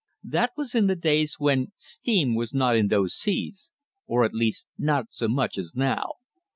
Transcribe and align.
That 0.23 0.53
was 0.57 0.73
in 0.73 0.87
the 0.87 0.95
days 0.95 1.35
when 1.37 1.73
steam 1.77 2.33
was 2.33 2.55
not 2.55 2.75
in 2.75 2.87
those 2.87 3.13
seas 3.13 3.69
or, 4.07 4.23
at 4.23 4.33
least, 4.33 4.67
not 4.75 5.13
so 5.13 5.27
much 5.27 5.59
as 5.59 5.75
now. 5.75 6.13